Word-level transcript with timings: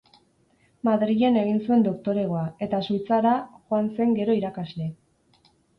Madrilen 0.89 1.37
egin 1.43 1.59
zuen 1.67 1.85
doktoregoa, 1.89 2.43
eta 2.69 2.81
Suitzara 2.89 3.37
joan 3.61 3.95
zen 4.01 4.21
gero 4.23 4.43
irakasle. 4.43 4.95